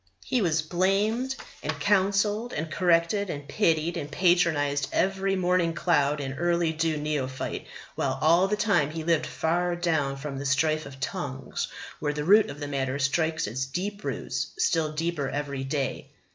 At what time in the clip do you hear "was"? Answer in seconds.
0.41-0.63